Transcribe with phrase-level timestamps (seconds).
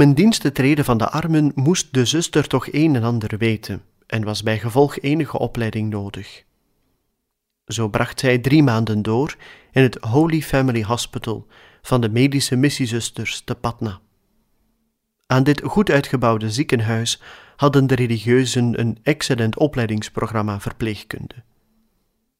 [0.00, 3.38] Om in dienst te treden van de armen moest de zuster toch een en ander
[3.38, 6.44] weten en was bij gevolg enige opleiding nodig.
[7.66, 9.36] Zo bracht zij drie maanden door
[9.72, 11.46] in het Holy Family Hospital
[11.82, 14.00] van de medische missiezusters te Patna.
[15.26, 17.20] Aan dit goed uitgebouwde ziekenhuis
[17.56, 21.34] hadden de religieuzen een excellent opleidingsprogramma verpleegkunde.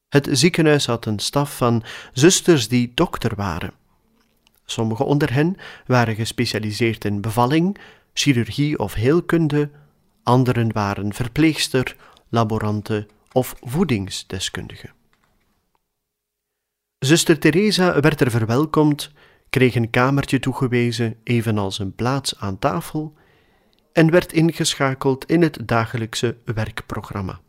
[0.08, 3.78] Het ziekenhuis had een staf van zusters die dokter waren
[4.70, 7.76] Sommigen onder hen waren gespecialiseerd in bevalling,
[8.12, 9.70] chirurgie of heelkunde,
[10.22, 11.96] anderen waren verpleegster,
[12.28, 14.88] laborante of voedingsdeskundige.
[16.98, 19.10] Zuster Teresa werd er verwelkomd,
[19.48, 23.14] kreeg een kamertje toegewezen, evenals een plaats aan tafel,
[23.92, 27.40] en werd ingeschakeld in het dagelijkse werkprogramma.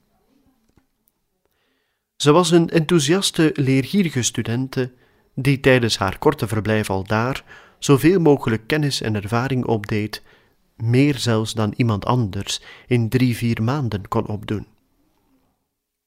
[2.15, 4.91] Ze was een enthousiaste, leergierige studente
[5.35, 7.43] die tijdens haar korte verblijf al daar
[7.79, 10.21] zoveel mogelijk kennis en ervaring opdeed,
[10.75, 14.67] meer zelfs dan iemand anders in drie, vier maanden kon opdoen.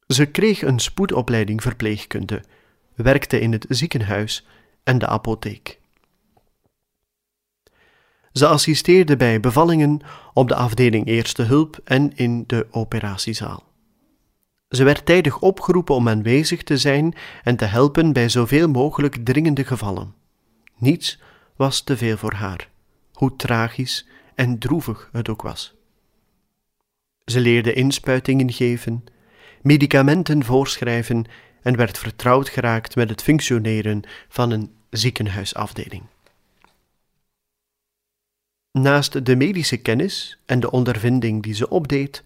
[0.07, 2.43] Ze kreeg een spoedopleiding verpleegkunde,
[2.95, 4.47] werkte in het ziekenhuis
[4.83, 5.79] en de apotheek.
[8.33, 10.01] Ze assisteerde bij bevallingen
[10.33, 13.74] op de afdeling Eerste Hulp en in de operatiezaal.
[14.69, 19.65] Ze werd tijdig opgeroepen om aanwezig te zijn en te helpen bij zoveel mogelijk dringende
[19.65, 20.15] gevallen.
[20.77, 21.21] Niets
[21.57, 22.71] was te veel voor haar,
[23.13, 25.75] hoe tragisch en droevig het ook was.
[27.25, 29.05] Ze leerde inspuitingen geven,
[29.63, 31.25] medicamenten voorschrijven
[31.63, 36.03] en werd vertrouwd geraakt met het functioneren van een ziekenhuisafdeling.
[38.73, 42.25] Naast de medische kennis en de ondervinding die ze opdeed,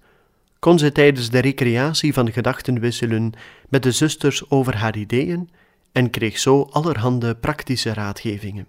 [0.58, 3.32] kon ze tijdens de recreatie van gedachten wisselen
[3.69, 5.50] met de zusters over haar ideeën
[5.92, 8.66] en kreeg zo allerhande praktische raadgevingen.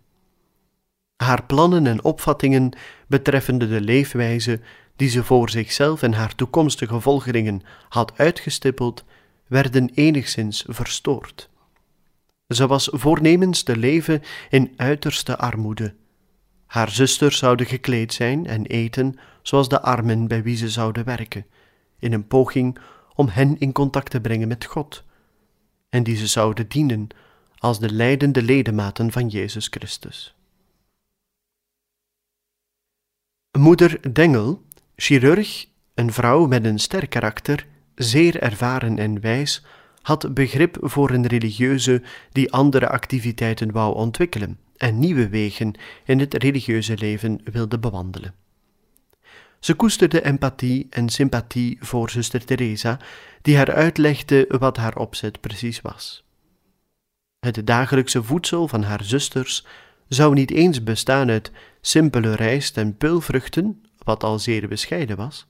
[1.15, 2.71] Haar plannen en opvattingen
[3.07, 4.59] betreffende de leefwijze
[4.95, 9.03] die ze voor zichzelf en haar toekomstige volgeringen had uitgestippeld,
[9.47, 11.49] werden enigszins verstoord.
[12.47, 15.93] Ze was voornemens te leven in uiterste armoede.
[16.65, 21.45] Haar zusters zouden gekleed zijn en eten zoals de armen bij wie ze zouden werken
[21.99, 22.77] in een poging
[23.15, 25.03] om hen in contact te brengen met God,
[25.89, 27.07] en die ze zouden dienen
[27.57, 30.35] als de leidende ledematen van Jezus Christus.
[33.57, 34.61] Moeder Dengel,
[34.95, 39.65] chirurg, een vrouw met een sterk karakter, zeer ervaren en wijs,
[40.01, 42.01] had begrip voor een religieuze
[42.31, 45.73] die andere activiteiten wou ontwikkelen en nieuwe wegen
[46.05, 48.33] in het religieuze leven wilde bewandelen.
[49.59, 52.99] Ze koesterde empathie en sympathie voor zuster Teresa,
[53.41, 56.23] die haar uitlegde wat haar opzet precies was.
[57.39, 59.65] Het dagelijkse voedsel van haar zusters
[60.07, 65.47] zou niet eens bestaan uit simpele rijst en peulvruchten, wat al zeer bescheiden was,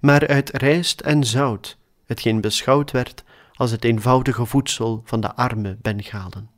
[0.00, 1.76] maar uit rijst en zout,
[2.06, 6.50] hetgeen beschouwd werd als het eenvoudige voedsel van de arme Bengalen.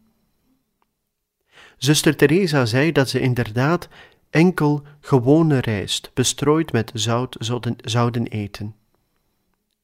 [1.76, 3.88] Zuster Teresa zei dat ze inderdaad
[4.30, 8.74] enkel gewone rijst, bestrooid met zout, zouden, zouden eten.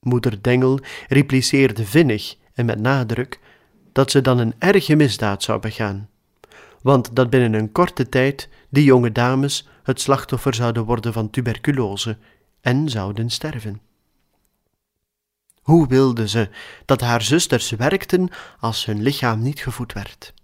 [0.01, 3.41] Moeder Dengel repliceerde vinnig en met nadruk
[3.93, 6.09] dat ze dan een erge misdaad zou begaan,
[6.83, 12.19] want dat binnen een korte tijd die jonge dames het slachtoffer zouden worden van tuberculose
[12.61, 13.81] en zouden sterven.
[15.63, 16.49] Hoe wilde ze
[16.85, 18.29] dat haar zusters werkten
[18.61, 20.35] als hun lichaam niet gevoed werd?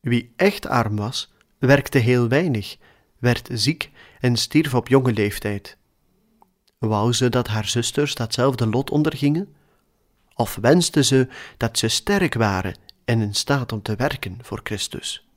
[0.00, 1.33] Wie echt arm was,
[1.66, 2.76] werkte heel weinig,
[3.18, 3.90] werd ziek
[4.20, 5.76] en stierf op jonge leeftijd.
[6.78, 9.54] Wou ze dat haar zusters datzelfde lot ondergingen?
[10.34, 15.28] Of wenste ze dat ze sterk waren en in staat om te werken voor Christus?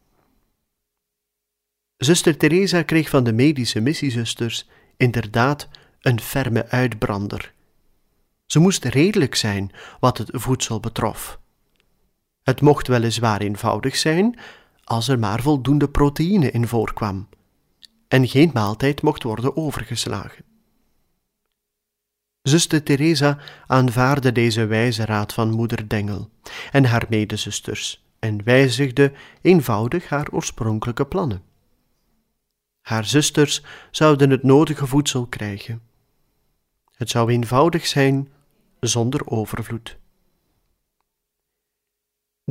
[1.97, 5.67] Zuster Teresa kreeg van de medische missiezusters inderdaad
[6.01, 7.53] een ferme uitbrander.
[8.45, 11.39] Ze moest redelijk zijn wat het voedsel betrof.
[12.43, 14.39] Het mocht weliswaar eenvoudig zijn,
[14.87, 17.27] als er maar voldoende proteïne in voorkwam,
[18.07, 20.43] en geen maaltijd mocht worden overgeslagen.
[22.41, 26.29] Zuster Teresa aanvaarde deze wijze raad van moeder Dengel
[26.71, 31.41] en haar medezusters en wijzigde eenvoudig haar oorspronkelijke plannen.
[32.81, 35.81] Haar zusters zouden het nodige voedsel krijgen.
[36.95, 38.29] Het zou eenvoudig zijn
[38.79, 39.97] zonder overvloed.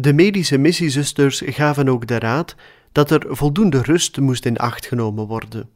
[0.00, 2.54] De medische missiezusters gaven ook de raad
[2.92, 5.70] dat er voldoende rust moest in acht genomen worden.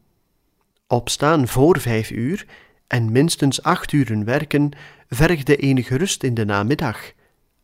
[0.87, 2.47] Opstaan voor vijf uur
[2.87, 4.71] en minstens acht uren werken
[5.09, 7.13] vergde enige rust in de namiddag.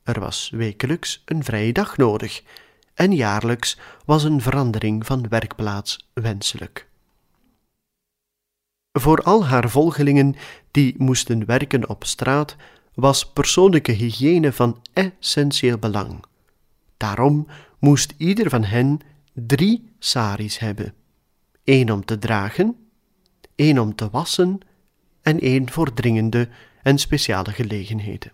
[0.02, 2.42] Er was wekelijks een vrije dag nodig
[2.94, 6.88] en jaarlijks was een verandering van werkplaats wenselijk.
[8.92, 10.34] Voor al haar volgelingen
[10.70, 12.56] die moesten werken op straat
[12.94, 16.24] was persoonlijke hygiëne van essentieel belang.
[16.96, 17.46] Daarom
[17.78, 19.00] moest ieder van hen
[19.32, 20.94] drie saris hebben:
[21.64, 22.88] één om te dragen,
[23.54, 24.60] één om te wassen
[25.22, 26.48] en één voor dringende
[26.82, 28.32] en speciale gelegenheden.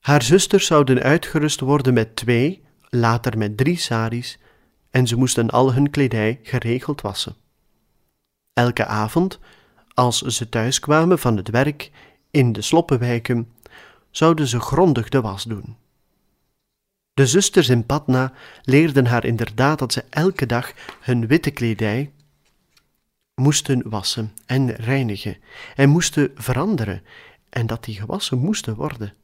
[0.00, 4.38] Haar zusters zouden uitgerust worden met twee, later met drie saris,
[4.90, 7.36] en ze moesten al hun kledij geregeld wassen.
[8.52, 9.38] Elke avond,
[9.94, 11.90] als ze thuiskwamen van het werk
[12.30, 13.52] in de sloppenwijken,
[14.10, 15.76] zouden ze grondig de was doen.
[17.14, 18.32] De zusters in Patna
[18.62, 22.12] leerden haar inderdaad dat ze elke dag hun witte kledij
[23.34, 25.36] moesten wassen en reinigen
[25.74, 27.02] en moesten veranderen
[27.48, 29.14] en dat die gewassen moesten worden.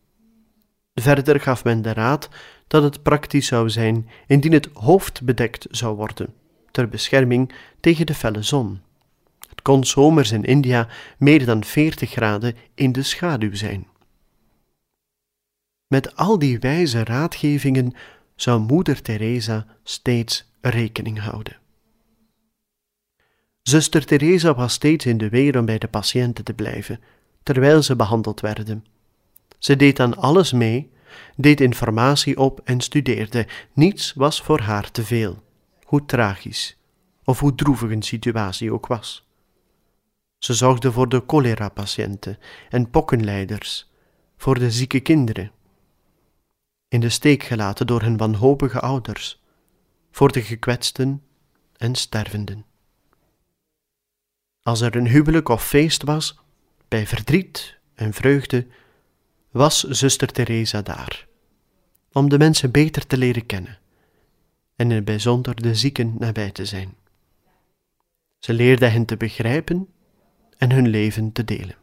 [0.94, 2.28] Verder gaf men de raad
[2.66, 6.34] dat het praktisch zou zijn indien het hoofd bedekt zou worden,
[6.70, 8.80] ter bescherming tegen de felle zon.
[9.48, 10.88] Het kon zomers in India
[11.18, 13.86] meer dan 40 graden in de schaduw zijn.
[15.88, 17.92] Met al die wijze raadgevingen
[18.34, 21.56] zou moeder Teresa steeds rekening houden.
[23.62, 27.00] Zuster Teresa was steeds in de weer om bij de patiënten te blijven,
[27.42, 28.84] terwijl ze behandeld werden.
[29.58, 30.90] Ze deed aan alles mee,
[31.36, 33.46] deed informatie op en studeerde.
[33.72, 35.42] Niets was voor haar te veel,
[35.82, 36.76] hoe tragisch
[37.24, 39.26] of hoe droevig een situatie ook was.
[40.38, 42.38] Ze zorgde voor de cholera-patiënten
[42.68, 43.90] en pokkenleiders,
[44.36, 45.52] voor de zieke kinderen,
[46.88, 49.42] in de steek gelaten door hun wanhopige ouders,
[50.10, 51.22] voor de gekwetsten
[51.76, 52.64] en stervenden.
[54.62, 56.38] Als er een huwelijk of feest was,
[56.88, 58.66] bij verdriet en vreugde,
[59.50, 61.26] was zuster Teresa daar,
[62.12, 63.78] om de mensen beter te leren kennen
[64.78, 66.96] en in het bijzonder de zieken nabij te zijn.
[68.38, 69.88] Ze leerde hen te begrijpen
[70.56, 71.76] en hun leven te delen.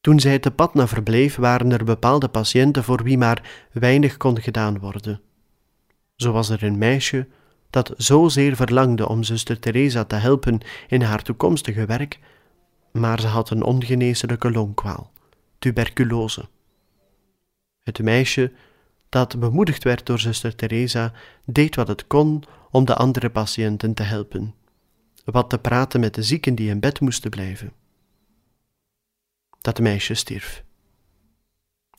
[0.00, 4.78] Toen zij te Patna verbleef, waren er bepaalde patiënten voor wie maar weinig kon gedaan
[4.78, 5.20] worden.
[6.16, 7.28] Zo was er een meisje
[7.70, 12.18] dat zozeer verlangde om zuster Teresa te helpen in haar toekomstige werk,
[12.92, 15.12] maar ze had een ongeneeslijke longkwaal,
[15.58, 16.48] tuberculose.
[17.82, 18.52] Het meisje,
[19.08, 21.12] dat bemoedigd werd door zuster Teresa,
[21.44, 24.54] deed wat het kon om de andere patiënten te helpen,
[25.24, 27.72] wat te praten met de zieken die in bed moesten blijven.
[29.68, 30.64] Dat meisje stierf.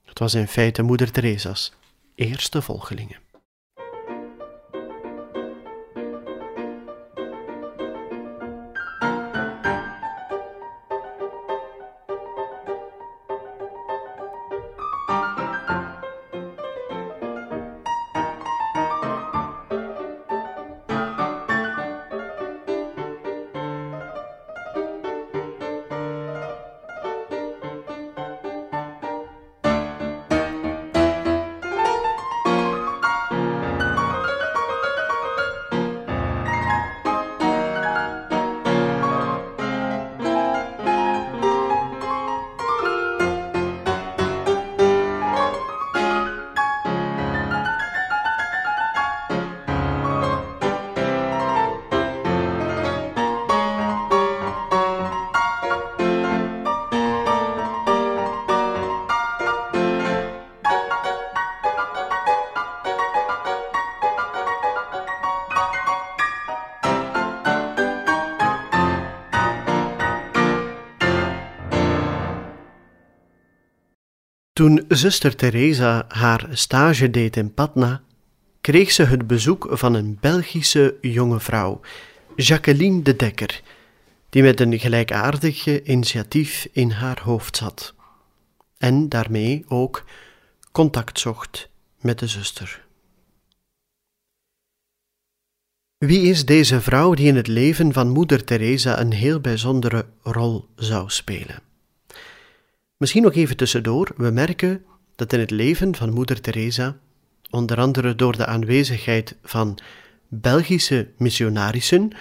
[0.04, 1.74] Het was in feite moeder Teresa's
[2.16, 3.20] eerste volgelingen.
[74.96, 78.02] Zuster Teresa haar stage deed in Patna,
[78.62, 81.82] kreeg ze het bezoek van een Belgische jonge vrouw,
[82.36, 83.62] Jacqueline de Dekker,
[84.30, 87.94] die met een gelijkaardig initiatief in haar hoofd zat
[88.80, 90.06] en daarmee ook
[90.72, 91.70] contact zocht
[92.02, 92.86] met de zuster.
[95.98, 100.68] Wie is deze vrouw die in het leven van Moeder Teresa een heel bijzondere rol
[100.76, 101.69] zou spelen?
[103.00, 104.84] Misschien nog even tussendoor, we merken
[105.16, 106.98] dat in het leven van Moeder Teresa,
[107.50, 109.80] onder andere door de aanwezigheid van
[110.28, 112.12] Belgische missionarissen,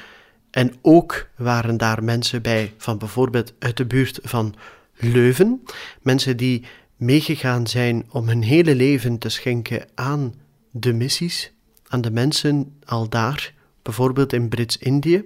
[0.51, 4.55] en ook waren daar mensen bij van bijvoorbeeld uit de buurt van
[4.95, 5.63] Leuven,
[6.03, 6.65] mensen die
[6.97, 10.35] meegegaan zijn om hun hele leven te schenken aan
[10.71, 11.53] de missies,
[11.89, 15.25] aan de mensen al daar, bijvoorbeeld in Brits-Indië.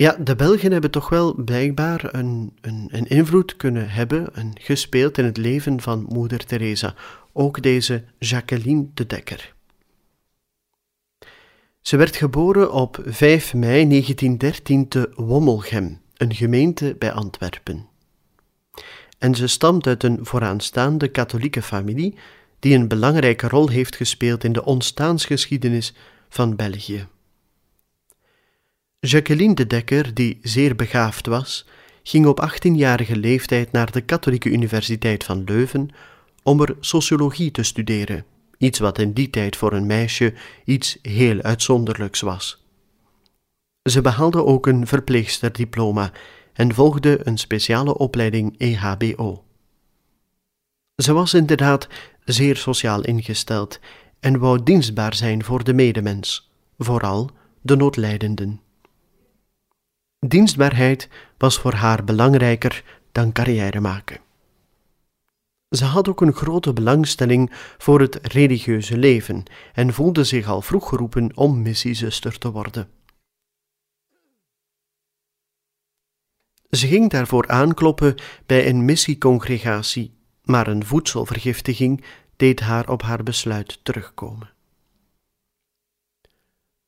[0.00, 5.18] Ja, de Belgen hebben toch wel blijkbaar een, een, een invloed kunnen hebben en gespeeld
[5.18, 6.94] in het leven van Moeder Teresa.
[7.32, 9.54] Ook deze Jacqueline de Dekker.
[11.80, 17.88] Ze werd geboren op 5 mei 1913 te Wommelgem, een gemeente bij Antwerpen.
[19.18, 22.14] En ze stamt uit een vooraanstaande katholieke familie
[22.58, 25.94] die een belangrijke rol heeft gespeeld in de ontstaansgeschiedenis
[26.28, 27.06] van België.
[29.06, 31.66] Jacqueline de Dekker, die zeer begaafd was,
[32.02, 35.88] ging op 18-jarige leeftijd naar de Katholieke Universiteit van Leuven
[36.42, 38.24] om er sociologie te studeren,
[38.58, 42.64] iets wat in die tijd voor een meisje iets heel uitzonderlijks was.
[43.82, 46.12] Ze behaalde ook een verpleegsterdiploma
[46.52, 49.44] en volgde een speciale opleiding EHBO.
[50.94, 51.88] Ze was inderdaad
[52.24, 53.80] zeer sociaal ingesteld
[54.20, 57.30] en wou dienstbaar zijn voor de medemens, vooral
[57.60, 58.60] de noodlijdenden.
[60.26, 61.08] Dienstbaarheid
[61.38, 64.20] was voor haar belangrijker dan carrière maken.
[65.68, 70.88] Ze had ook een grote belangstelling voor het religieuze leven en voelde zich al vroeg
[70.88, 72.88] geroepen om missiezuster te worden.
[76.70, 78.14] Ze ging daarvoor aankloppen
[78.46, 82.04] bij een missiecongregatie, maar een voedselvergiftiging
[82.36, 84.50] deed haar op haar besluit terugkomen.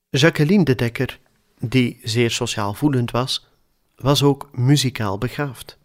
[0.08, 1.20] Jacqueline de Dekker,
[1.62, 3.49] die zeer sociaal voelend was,
[3.97, 5.78] was ook muzikaal begaafd.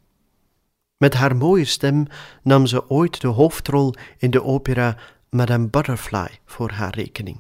[0.98, 2.08] Met haar mooie stem
[2.44, 4.98] nam ze ooit de hoofdrol in de opera
[5.30, 7.38] Madame Butterfly voor haar rekening.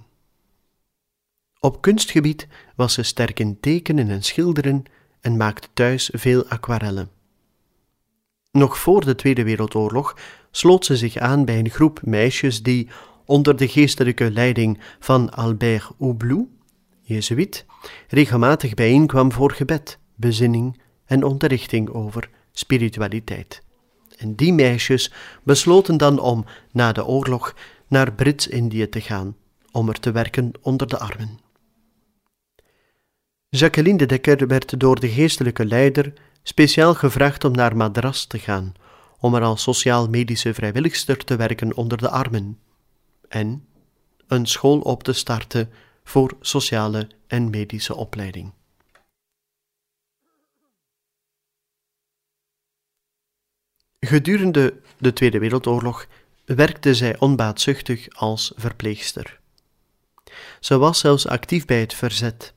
[1.59, 4.83] Op kunstgebied was ze sterk in tekenen en schilderen
[5.21, 7.09] en maakte thuis veel aquarellen.
[8.51, 10.17] Nog voor de Tweede Wereldoorlog
[10.51, 12.87] sloot ze zich aan bij een groep meisjes die,
[13.25, 16.47] onder de geestelijke leiding van Albert Houblou,
[17.07, 17.65] Jezuïet,
[18.07, 23.63] regelmatig bijeenkwam voor gebed, bezinning en onderrichting over spiritualiteit.
[24.17, 27.55] En die meisjes besloten dan om na de oorlog
[27.87, 29.35] naar Brits-Indië te gaan,
[29.71, 31.39] om er te werken onder de armen.
[33.49, 38.73] Jacqueline de Dekker werd door de geestelijke leider speciaal gevraagd om naar Madras te gaan,
[39.19, 42.59] om er als sociaal-medische vrijwilligster te werken onder de armen
[43.27, 43.67] en
[44.27, 45.69] een school op te starten
[46.07, 48.51] voor sociale en medische opleiding.
[53.99, 56.07] Gedurende de Tweede Wereldoorlog
[56.45, 59.39] werkte zij onbaatzuchtig als verpleegster.
[60.59, 62.53] Ze was zelfs actief bij het verzet.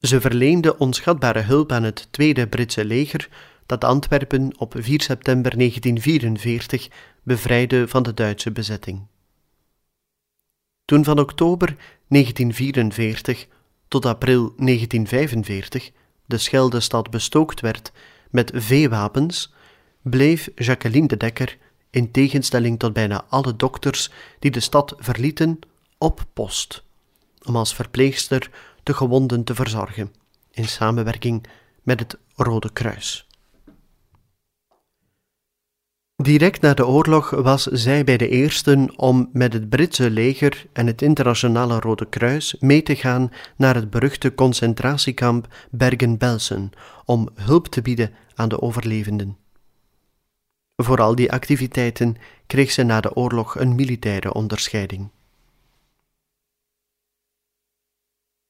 [0.00, 3.28] Ze verleende onschatbare hulp aan het Tweede Britse leger
[3.66, 6.88] dat Antwerpen op 4 september 1944
[7.22, 9.06] bevrijdde van de Duitse bezetting.
[10.88, 11.76] Toen van oktober
[12.06, 13.46] 1944
[13.88, 15.90] tot april 1945
[16.24, 17.92] de Scheldestad bestookt werd
[18.30, 19.54] met veewapens,
[20.02, 21.58] bleef Jacqueline de Dekker,
[21.90, 25.58] in tegenstelling tot bijna alle dokters die de stad verlieten,
[25.98, 26.84] op post,
[27.44, 28.50] om als verpleegster
[28.82, 30.14] de gewonden te verzorgen,
[30.50, 31.46] in samenwerking
[31.82, 33.27] met het Rode Kruis.
[36.22, 40.86] Direct na de oorlog was zij bij de eersten om met het Britse leger en
[40.86, 46.70] het Internationale Rode Kruis mee te gaan naar het beruchte concentratiekamp Bergen-Belsen
[47.04, 49.36] om hulp te bieden aan de overlevenden.
[50.76, 55.08] Voor al die activiteiten kreeg ze na de oorlog een militaire onderscheiding.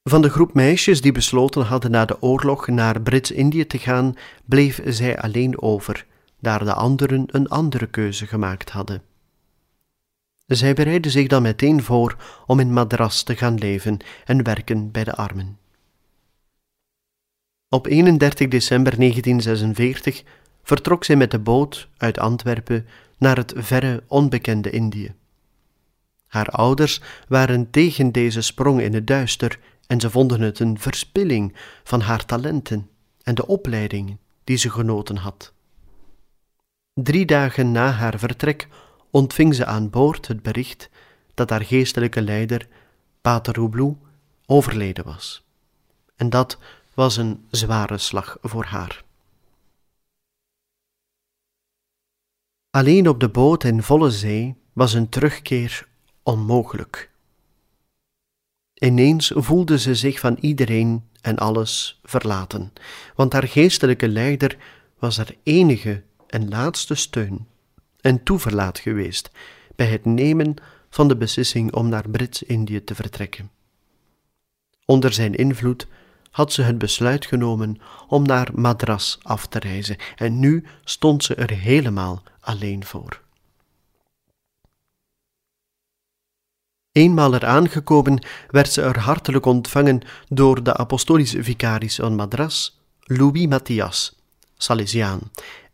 [0.03, 4.81] Van de groep meisjes die besloten hadden na de oorlog naar Brits-Indië te gaan, bleef
[4.85, 6.07] zij alleen over
[6.41, 9.03] daar de anderen een andere keuze gemaakt hadden.
[10.47, 12.17] Zij bereidde zich dan meteen voor
[12.47, 15.59] om in Madras te gaan leven en werken bij de armen.
[17.69, 20.23] Op 31 december 1946
[20.63, 22.87] vertrok zij met de boot uit Antwerpen
[23.19, 25.15] naar het verre onbekende Indië.
[26.27, 31.57] Haar ouders waren tegen deze sprong in het duister en ze vonden het een verspilling
[31.85, 32.89] van haar talenten
[33.23, 35.53] en de opleiding die ze genoten had.
[37.03, 38.69] Drie dagen na haar vertrek
[39.11, 40.91] ontving ze aan boord het bericht
[41.35, 42.69] dat haar geestelijke leider,
[43.21, 43.97] Pater Houblou,
[44.47, 45.45] overleden was.
[46.17, 46.59] En dat
[46.95, 49.05] was een zware slag voor haar.
[52.71, 55.89] Alleen op de boot in volle zee was een terugkeer
[56.23, 57.11] onmogelijk.
[58.75, 62.73] Ineens voelde ze zich van iedereen en alles verlaten,
[63.15, 64.59] want haar geestelijke leider
[64.99, 67.47] was haar enige en laatste steun
[68.01, 69.31] en toeverlaat geweest
[69.77, 70.55] bij het nemen
[70.91, 73.51] van de beslissing om naar Brits-Indië te vertrekken.
[74.85, 75.87] Onder zijn invloed
[76.31, 81.35] had ze het besluit genomen om naar Madras af te reizen en nu stond ze
[81.35, 83.21] er helemaal alleen voor.
[86.93, 93.47] Eenmaal er aangekomen werd ze er hartelijk ontvangen door de apostolische vicaris van Madras, Louis
[93.47, 94.17] Matthias,
[94.57, 95.21] Salesiaan,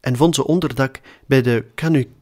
[0.04, 1.64] en vond ze onderdak bij de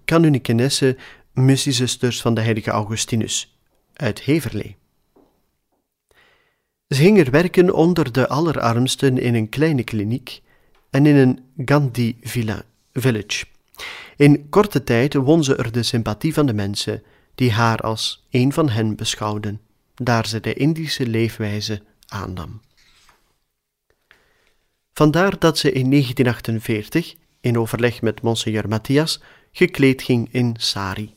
[0.04, 0.96] canonikenesse
[1.32, 3.56] missiezusters van de heilige Augustinus
[3.92, 4.76] uit Heverlee.
[6.88, 10.42] Ze ging er werken onder de allerarmsten in een kleine kliniek
[10.90, 12.16] en in een Gandhi
[12.92, 13.46] village.
[14.16, 17.02] In korte tijd won ze er de sympathie van de mensen
[17.34, 19.60] die haar als een van hen beschouwden,
[19.94, 22.60] daar ze de Indische leefwijze aannam.
[24.92, 29.20] Vandaar dat ze in 1948, in overleg met Monseigneur Matthias,
[29.52, 31.14] gekleed ging in sari.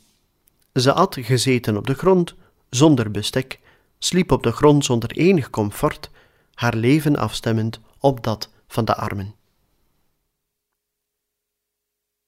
[0.73, 2.35] Ze at gezeten op de grond,
[2.69, 3.59] zonder bestek,
[3.99, 6.09] sliep op de grond zonder enig comfort,
[6.53, 9.35] haar leven afstemmend op dat van de armen.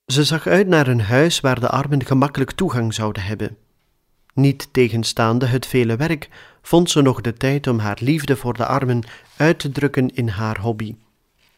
[0.06, 3.58] Ze zag uit naar een huis waar de armen gemakkelijk toegang zouden hebben.
[4.34, 6.30] Niet tegenstaande het vele werk,
[6.62, 9.04] vond ze nog de tijd om haar liefde voor de armen
[9.38, 10.96] uit te drukken in haar hobby,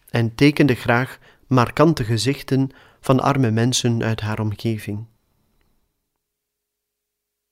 [0.10, 1.20] en tekende graag
[1.50, 5.06] markante gezichten van arme mensen uit haar omgeving.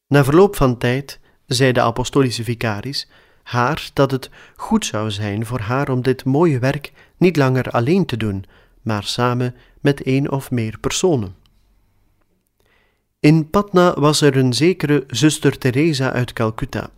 [0.07, 3.07] Na verloop van tijd zei de apostolische vicaris
[3.43, 8.05] haar dat het goed zou zijn voor haar om dit mooie werk niet langer alleen
[8.05, 8.45] te doen,
[8.81, 11.35] maar samen met één of meer personen.
[13.19, 16.89] In Patna was er een zekere zuster Teresa uit Calcutta,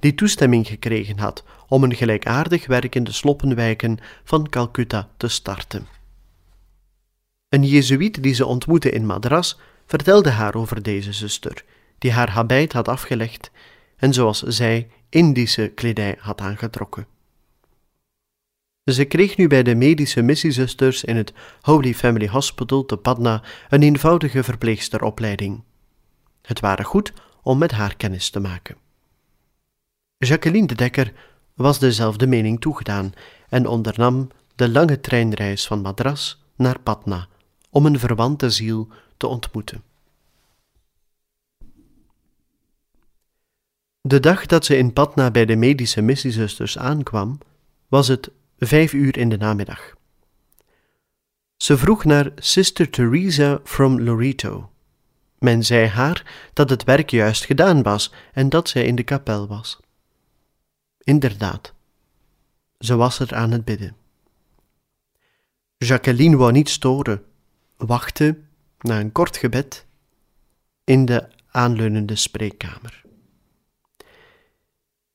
[0.00, 5.97] die toestemming gekregen had om een gelijkaardig werk in de sloppenwijken van Calcutta te starten.
[7.48, 11.64] Een jezuïet die ze ontmoette in Madras vertelde haar over deze zuster,
[11.98, 13.50] die haar habit had afgelegd
[13.96, 17.06] en zoals zij Indische kledij had aangetrokken.
[18.84, 23.82] Ze kreeg nu bij de medische missiezusters in het Holy Family Hospital te Padna een
[23.82, 25.62] eenvoudige verpleegsteropleiding.
[26.42, 28.76] Het waren goed om met haar kennis te maken.
[30.16, 31.12] Jacqueline de Dekker
[31.54, 33.12] was dezelfde mening toegedaan
[33.48, 37.28] en ondernam de lange treinreis van Madras naar Patna
[37.70, 39.82] om een verwante ziel te ontmoeten.
[44.00, 47.38] De dag dat ze in Patna bij de medische missiezusters aankwam,
[47.88, 49.96] was het vijf uur in de namiddag.
[51.56, 54.70] Ze vroeg naar Sister Teresa from Loreto.
[55.38, 59.46] Men zei haar dat het werk juist gedaan was en dat zij in de kapel
[59.46, 59.80] was.
[60.98, 61.74] Inderdaad,
[62.78, 63.96] ze was er aan het bidden.
[65.76, 67.24] Jacqueline wou niet storen,
[67.78, 68.38] wachtte,
[68.80, 69.86] na een kort gebed,
[70.84, 73.02] in de aanleunende spreekkamer.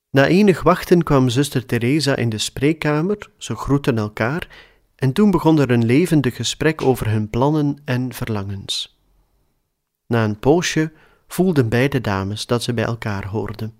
[0.09, 4.47] Na enig wachten kwam zuster Teresa in de spreekkamer, ze groetten elkaar
[4.95, 8.99] en toen begon er een levendig gesprek over hun plannen en verlangens.
[10.07, 10.91] Na een poosje
[11.27, 13.73] voelden beide dames dat ze bij elkaar hoorden.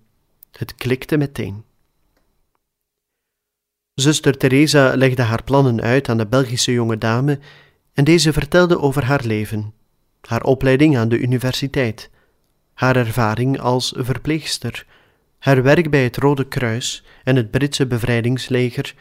[0.50, 1.64] Het klikte meteen.
[3.94, 7.38] Zuster Teresa legde haar plannen uit aan de Belgische jonge dame
[7.94, 9.74] en deze vertelde over haar leven,
[10.20, 12.10] haar opleiding aan de universiteit,
[12.74, 14.86] haar ervaring als verpleegster,
[15.38, 18.94] haar werk bij het Rode Kruis en het Britse bevrijdingsleger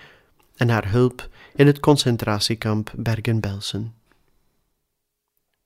[0.55, 3.93] en haar hulp in het concentratiekamp Bergen-Belsen.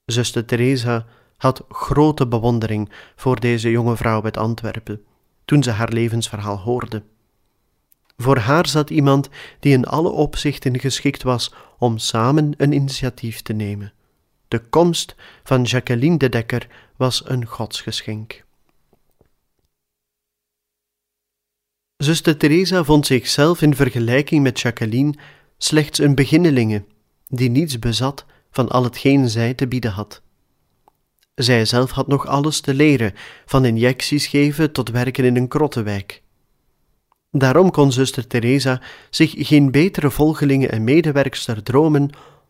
[0.05, 1.05] Zuster Teresa
[1.37, 5.05] had grote bewondering voor deze jonge vrouw uit Antwerpen
[5.45, 7.03] toen ze haar levensverhaal hoorde.
[8.23, 13.53] Voor haar zat iemand die in alle opzichten geschikt was om samen een initiatief te
[13.53, 13.93] nemen.
[14.47, 18.45] De komst van Jacqueline de Dekker was een godsgeschenk.
[21.97, 25.13] Zuster Teresa vond zichzelf in vergelijking met Jacqueline
[25.57, 26.85] slechts een beginnelinge,
[27.27, 30.21] die niets bezat van al hetgeen zij te bieden had.
[31.35, 33.13] Zij zelf had nog alles te leren,
[33.45, 36.21] van injecties geven tot werken in een krottenwijk.
[37.37, 42.09] Daarom kon zuster Teresa zich geen betere volgelinge en medewerkster dromen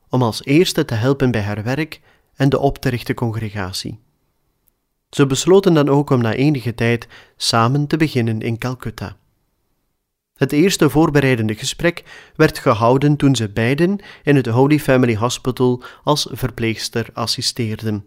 [0.10, 2.02] om als eerste te helpen bij haar werk
[2.36, 4.00] en de op te richten congregatie.
[5.10, 9.18] Ze besloten dan ook om na enige tijd samen te beginnen in Calcutta.
[10.36, 12.04] Het eerste voorbereidende gesprek
[12.36, 18.06] werd gehouden toen ze beiden in het Holy Family Hospital als verpleegster assisteerden.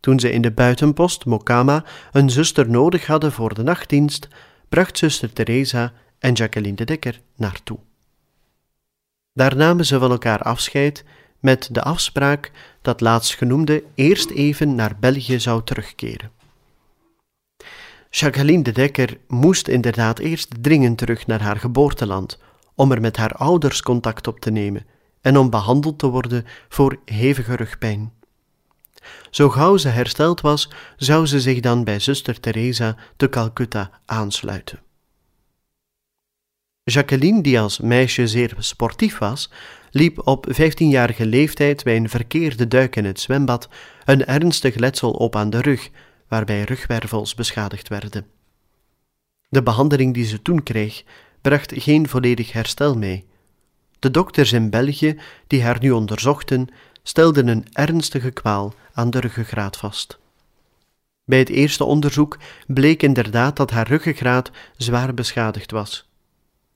[0.00, 4.28] Toen ze in de buitenpost Mokama een zuster nodig hadden voor de nachtdienst,
[4.72, 7.78] bracht zuster Teresa en Jacqueline de Dekker naartoe.
[9.32, 11.04] Daar namen ze van elkaar afscheid
[11.40, 12.50] met de afspraak
[12.82, 16.30] dat laatstgenoemde eerst even naar België zou terugkeren.
[18.10, 22.38] Jacqueline de Dekker moest inderdaad eerst dringend terug naar haar geboorteland
[22.74, 24.86] om er met haar ouders contact op te nemen
[25.20, 28.12] en om behandeld te worden voor hevige rugpijn.
[29.32, 34.80] Zo gauw ze hersteld was, zou ze zich dan bij zuster Teresa te Calcutta aansluiten.
[36.84, 39.50] Jacqueline, die als meisje zeer sportief was,
[39.90, 43.68] liep op 15-jarige leeftijd bij een verkeerde duik in het zwembad
[44.04, 45.90] een ernstig letsel op aan de rug,
[46.28, 48.26] waarbij rugwervels beschadigd werden.
[49.48, 51.04] De behandeling die ze toen kreeg,
[51.40, 53.24] bracht geen volledig herstel mee.
[53.98, 56.68] De dokters in België, die haar nu onderzochten,
[57.02, 60.18] stelden een ernstige kwaal aan de ruggengraat vast.
[61.24, 66.10] Bij het eerste onderzoek bleek inderdaad dat haar ruggengraat zwaar beschadigd was.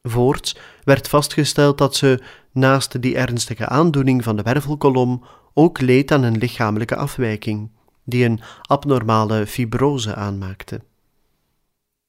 [0.03, 5.25] Voorts werd vastgesteld dat ze, naast die ernstige aandoening van de wervelkolom,
[5.55, 7.71] ook leed aan een lichamelijke afwijking,
[8.05, 10.81] die een abnormale fibrose aanmaakte.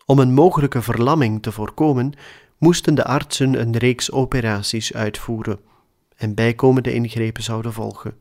[0.06, 2.14] Om een mogelijke verlamming te voorkomen,
[2.58, 5.60] moesten de artsen een reeks operaties uitvoeren
[6.16, 8.16] en bijkomende ingrepen zouden volgen.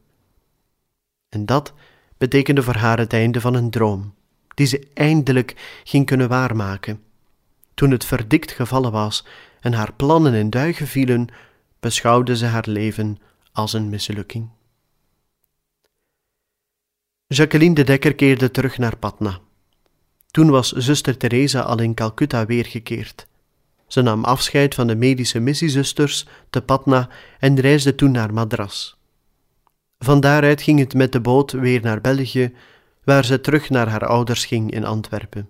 [1.29, 1.73] En dat
[2.19, 4.15] betekende voor haar het einde van een droom,
[4.55, 7.03] die ze eindelijk ging kunnen waarmaken.
[7.75, 9.27] Toen het verdikt gevallen was
[9.61, 11.29] en haar plannen in duigen vielen,
[11.81, 13.19] beschouwde ze haar leven
[13.53, 14.49] als een mislukking.
[17.27, 19.41] Jacqueline de Dekker keerde terug naar Patna.
[20.31, 23.27] Toen was zuster Teresa al in Calcutta weergekeerd.
[23.87, 27.09] Ze nam afscheid van de medische missiezusters te Patna
[27.39, 28.96] en reisde toen naar Madras.
[29.99, 32.55] Van daaruit ging het met de boot weer naar België,
[33.05, 35.49] waar ze terug naar haar ouders ging in Antwerpen.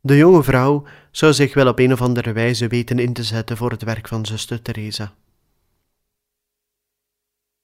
[0.00, 3.56] De jonge vrouw zou zich wel op een of andere wijze weten in te zetten
[3.56, 5.14] voor het werk van zuster Teresa.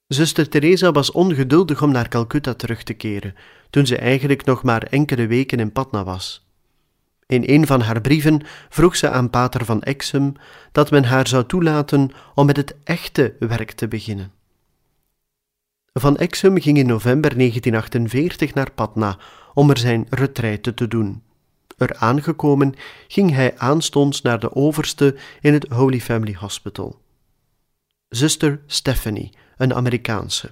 [0.07, 3.35] Zuster Teresa was ongeduldig om naar Calcutta terug te keren,
[3.70, 6.46] toen ze eigenlijk nog maar enkele weken in Patna was.
[7.27, 10.33] In een van haar brieven vroeg ze aan pater van Exum
[10.72, 14.33] dat men haar zou toelaten om met het echte werk te beginnen.
[16.00, 19.18] Van Exum ging in november 1948 naar Patna
[19.54, 21.22] om er zijn retraite te doen.
[21.76, 22.74] Er aangekomen
[23.08, 27.00] ging hij aanstonds naar de overste in het Holy Family Hospital.
[28.08, 30.50] Zuster Stephanie, een Amerikaanse.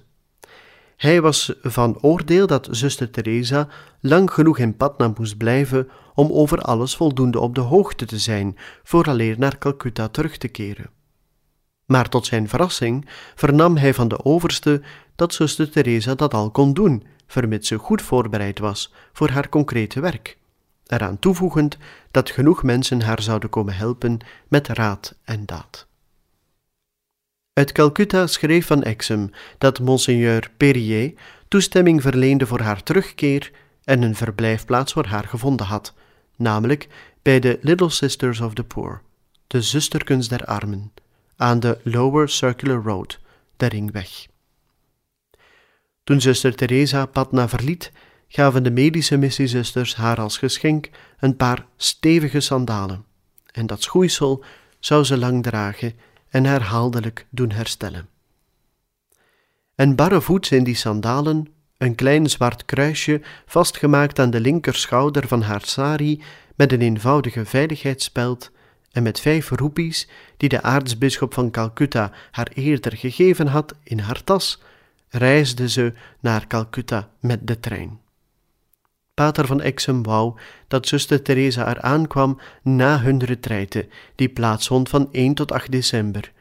[0.96, 3.68] Hij was van oordeel dat zuster Teresa
[4.00, 8.56] lang genoeg in Patna moest blijven om over alles voldoende op de hoogte te zijn,
[8.82, 10.95] vooraleer naar Calcutta terug te keren.
[11.86, 14.82] Maar tot zijn verrassing vernam hij van de overste
[15.14, 20.00] dat zuster Teresa dat al kon doen, vermits ze goed voorbereid was voor haar concrete
[20.00, 20.36] werk,
[20.86, 21.78] eraan toevoegend
[22.10, 24.18] dat genoeg mensen haar zouden komen helpen
[24.48, 25.86] met raad en daad.
[27.52, 31.12] Uit Calcutta schreef Van Exum dat monseigneur Perrier
[31.48, 33.50] toestemming verleende voor haar terugkeer
[33.84, 35.94] en een verblijfplaats voor haar gevonden had,
[36.36, 36.88] namelijk
[37.22, 39.02] bij de Little Sisters of the Poor,
[39.46, 40.92] de zusterkens der armen,
[41.36, 43.18] aan de Lower Circular Road,
[43.56, 44.26] de ringweg.
[46.04, 47.92] Toen zuster Teresa Patna verliet,
[48.28, 53.04] gaven de medische missiezusters haar als geschenk een paar stevige sandalen,
[53.52, 54.44] en dat schoeisel
[54.80, 55.94] zou ze lang dragen
[56.28, 58.08] en herhaaldelijk doen herstellen.
[59.74, 65.62] En barrevoets in die sandalen, een klein zwart kruisje vastgemaakt aan de linkerschouder van haar
[65.64, 66.22] sari
[66.54, 68.50] met een eenvoudige veiligheidsspeld
[68.96, 74.24] en met vijf roepies die de aartsbisschop van Calcutta haar eerder gegeven had in haar
[74.24, 74.62] tas,
[75.08, 78.00] reisde ze naar Calcutta met de trein.
[79.14, 85.08] Pater van Exum wou dat zuster Teresa er aankwam na hun retraite, die plaatsvond van
[85.12, 86.32] 1 tot 8 december.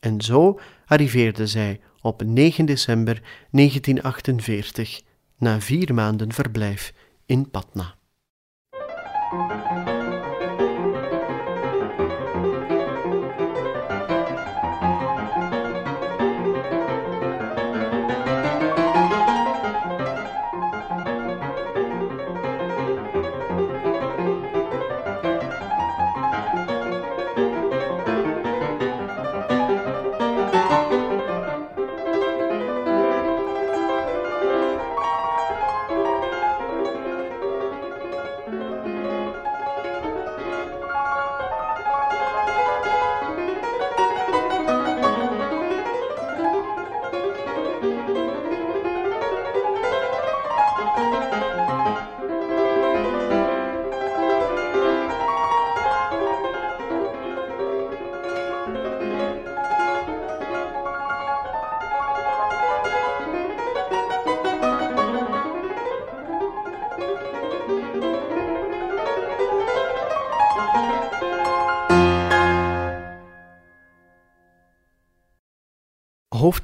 [0.00, 5.00] En zo arriveerde zij op 9 december 1948,
[5.38, 6.92] na vier maanden verblijf
[7.26, 7.94] in Patna.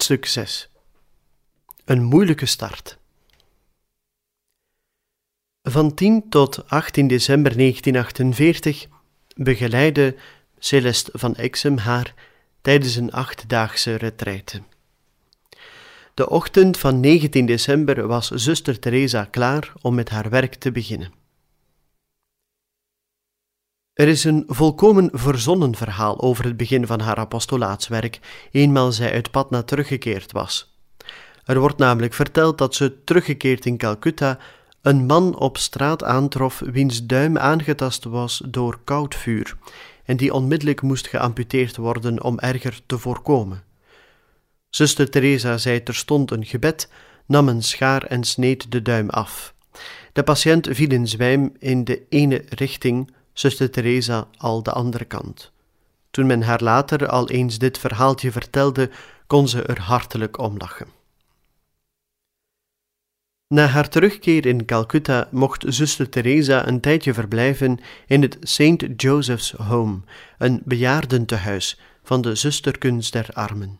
[0.06, 0.68] Hoofdstuk 6
[1.84, 2.98] Een moeilijke start.
[5.62, 8.86] Van 10 tot 18 december 1948
[9.36, 10.16] begeleidde
[10.58, 12.14] Celeste van Exem haar
[12.60, 14.62] tijdens een achtdaagse retraite.
[16.14, 21.12] De ochtend van 19 december was zuster Teresa klaar om met haar werk te beginnen.
[23.96, 29.30] Er is een volkomen verzonnen verhaal over het begin van haar apostolaatswerk, eenmaal zij uit
[29.30, 30.76] Patna teruggekeerd was.
[31.44, 34.38] Er wordt namelijk verteld dat ze teruggekeerd in Calcutta
[34.82, 39.56] een man op straat aantrof wiens duim aangetast was door koud vuur
[40.04, 43.62] en die onmiddellijk moest geamputeerd worden om erger te voorkomen.
[44.68, 46.88] Zuster Teresa zei terstond een gebed,
[47.26, 49.54] nam een schaar en sneed de duim af.
[50.12, 55.52] De patiënt viel in zwijm in de ene richting, zuster Teresa al de andere kant.
[56.10, 58.90] Toen men haar later al eens dit verhaaltje vertelde,
[59.26, 60.86] kon ze er hartelijk om lachen.
[63.48, 68.86] Na haar terugkeer in Calcutta mocht zuster Teresa een tijdje verblijven in het St.
[68.96, 70.00] Joseph's Home,
[70.38, 73.78] een bejaardentehuis van de zusterkunst der armen.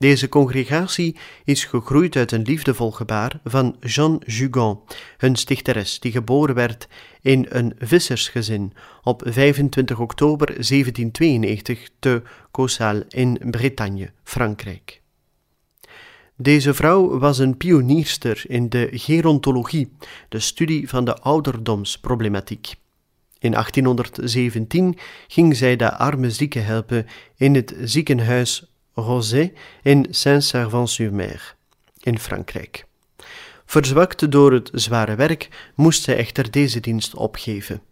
[0.00, 4.78] Deze congregatie is gegroeid uit een liefdevol gebaar van Jeanne Jugon,
[5.16, 6.88] hun stichteres, die geboren werd
[7.20, 15.02] in een vissersgezin op 25 oktober 1792 te Cossal in Bretagne, Frankrijk.
[16.36, 19.92] Deze vrouw was een pionierster in de gerontologie,
[20.28, 22.74] de studie van de ouderdomsproblematiek.
[23.38, 28.69] In 1817 ging zij de arme zieken helpen in het ziekenhuis
[29.00, 31.54] Rosé in Saint-Servant-sur-Mer
[32.00, 32.86] in Frankrijk.
[33.64, 37.82] Verzwakt door het zware werk moest zij echter deze dienst opgeven.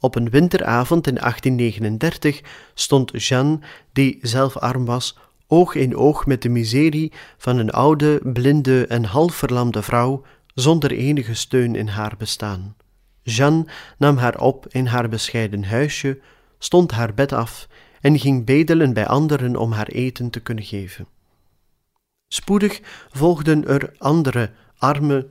[0.00, 2.40] Op een winteravond in 1839
[2.74, 3.58] stond Jeanne,
[3.92, 9.04] die zelf arm was, oog in oog met de miserie van een oude, blinde en
[9.04, 12.76] half verlamde vrouw zonder enige steun in haar bestaan.
[13.22, 13.66] Jeanne
[13.98, 16.18] nam haar op in haar bescheiden huisje,
[16.58, 17.68] stond haar bed af
[18.00, 21.06] en ging bedelen bij anderen om haar eten te kunnen geven.
[22.28, 22.80] Spoedig
[23.10, 25.26] volgden er andere arme,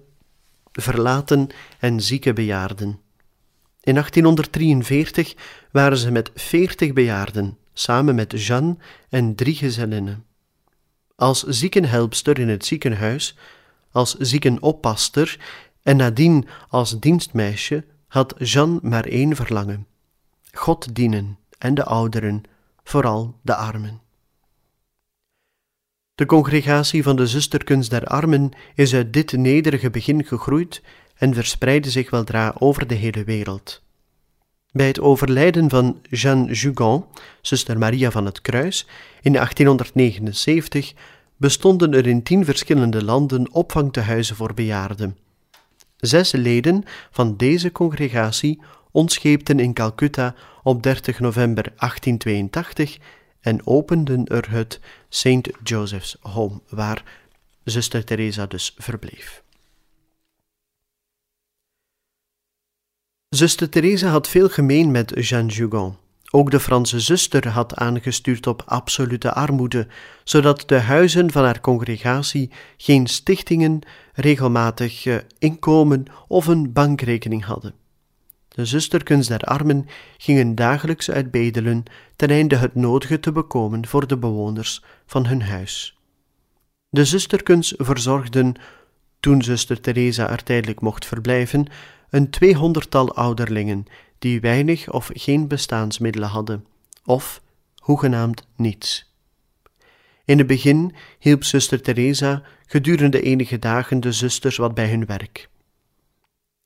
[0.72, 1.48] verlaten
[1.80, 3.00] en zieke bejaarden.
[3.82, 5.36] In 1843
[5.72, 8.78] waren ze met veertig bejaarden, samen met Jeanne
[9.10, 10.26] en drie gezellinnen.
[11.16, 13.38] Als ziekenhelpster in het ziekenhuis,
[13.92, 15.40] als ziekenoppasster
[15.84, 19.88] en nadien als dienstmeisje had Jeanne maar één verlangen:
[20.52, 22.44] God dienen en de ouderen
[22.86, 24.02] vooral de armen.
[26.16, 30.82] De congregatie van de zusterkunst der armen is uit dit nederige begin gegroeid
[31.16, 33.84] en verspreidde zich weldra over de hele wereld.
[34.72, 37.06] Bij het overlijden van Jeanne Jugon,
[37.42, 38.88] zuster Maria van het Kruis,
[39.22, 40.94] in 1879
[41.38, 45.18] bestonden er in tien verschillende landen opvangtehuizen voor bejaarden.
[45.98, 52.98] Zes leden van deze congregatie ontscheepten in Calcutta op 30 november 1882
[53.42, 55.50] en openden er het St.
[55.64, 57.04] Joseph's Home, waar
[57.64, 59.44] zuster Teresa dus verbleef.
[63.30, 65.98] Zuster Teresa had veel gemeen met Jeanne Jugon.
[66.32, 69.88] Ook de Franse zuster had aangestuurd op absolute armoede,
[70.24, 73.80] zodat de huizen van haar congregatie geen stichtingen,
[74.14, 77.85] regelmatig eh, inkomen of een bankrekening hadden.
[78.56, 79.88] De zusterkens der armen
[80.18, 81.84] gingen dagelijks uit bedelen
[82.16, 85.98] ten einde het nodige te bekomen voor de bewoners van hun huis.
[86.90, 88.54] De zusterkens verzorgden,
[89.20, 91.68] toen zuster Teresa er tijdelijk mocht verblijven,
[92.10, 93.86] een tweehonderdtal ouderlingen
[94.20, 96.66] die weinig of geen bestaansmiddelen hadden,
[97.06, 97.42] of
[97.76, 99.14] hoegenaamd niets.
[100.26, 105.50] In het begin hielp zuster Teresa gedurende enige dagen de zusters wat bij hun werk.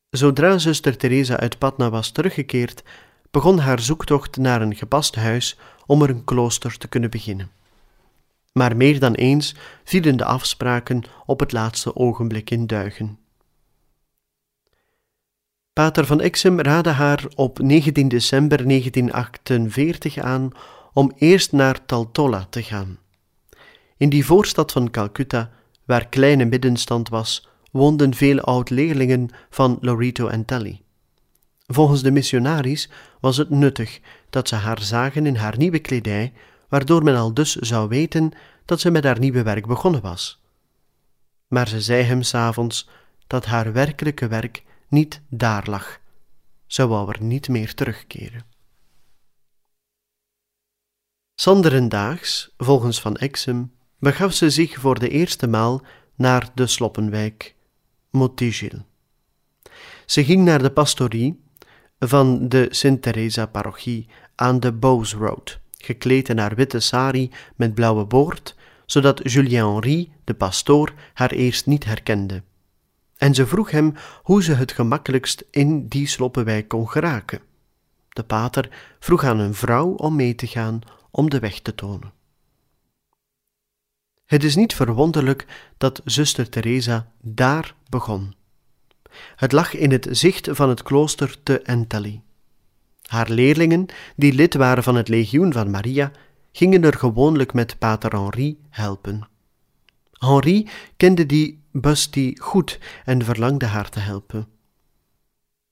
[0.10, 2.84] Zodra zuster Teresa uit Patna was teruggekeerd,
[3.32, 7.52] begon haar zoektocht naar een gepast huis om er een klooster te kunnen beginnen.
[8.52, 13.20] Maar meer dan eens vielen de afspraken op het laatste ogenblik in duigen.
[15.74, 20.52] Pater van Exem raadde haar op 19 december 1948 aan
[20.94, 22.98] om eerst naar Taltola te gaan.
[23.98, 25.52] In die voorstad van Calcutta,
[25.86, 30.82] waar kleine middenstand was, woonden veel oud-leerlingen van Lorito en Telly.
[31.68, 36.34] Volgens de missionaries was het nuttig dat ze haar zagen in haar nieuwe kledij,
[36.70, 38.32] waardoor men al dus zou weten
[38.66, 40.42] dat ze met haar nieuwe werk begonnen was.
[41.48, 42.90] Maar ze zei hem s'avonds
[43.28, 46.00] dat haar werkelijke werk niet daar lag.
[46.66, 48.46] Ze wou er niet meer terugkeren.
[51.36, 55.82] Sanderendaags, volgens Van Exem, begaf ze zich voor de eerste maal
[56.16, 57.56] naar de Sloppenwijk,
[58.10, 58.86] Motigil.
[60.06, 61.44] Ze ging naar de pastorie
[62.00, 68.56] van de Sint-Theresa-parochie aan de Bowes Road, gekleed in haar witte sari met blauwe boord,
[68.86, 72.44] zodat Julien Henri, de pastoor, haar eerst niet herkende.
[73.18, 73.94] En ze vroeg hem
[74.24, 77.42] hoe ze het gemakkelijkst in die sloppenwijk kon geraken.
[78.10, 78.70] De pater
[79.00, 82.19] vroeg aan een vrouw om mee te gaan om de weg te tonen.
[84.30, 85.46] Het is niet verwonderlijk
[85.78, 88.36] dat zuster Teresa daar begon.
[89.36, 92.22] Het lag in het zicht van het klooster te Entelli.
[93.06, 96.12] Haar leerlingen, die lid waren van het legioen van Maria,
[96.52, 99.28] gingen er gewoonlijk met pater Henri helpen.
[100.12, 104.48] Henri kende die Busty goed en verlangde haar te helpen.